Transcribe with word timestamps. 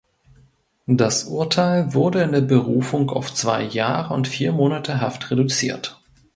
Das 0.87 1.25
Urteil 1.25 1.93
wurde 1.93 2.23
in 2.23 2.31
der 2.31 2.41
Berufung 2.41 3.11
auf 3.11 3.35
zwei 3.35 3.61
Jahre 3.61 4.15
und 4.15 4.27
vier 4.27 4.51
Monate 4.51 4.99
Haft 4.99 5.29
reduziert. 5.29 6.01